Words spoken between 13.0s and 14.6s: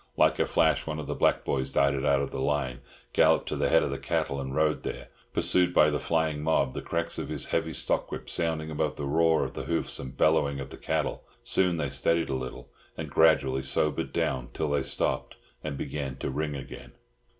gradually sobered down